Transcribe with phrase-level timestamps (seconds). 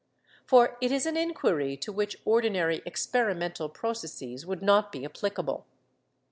[0.47, 5.67] For it is an inquiry to which ordinary experimental processes would not be applicable.